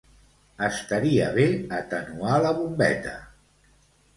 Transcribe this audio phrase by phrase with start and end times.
[0.67, 1.45] Estaria bé
[1.81, 3.17] atenuar la bombeta.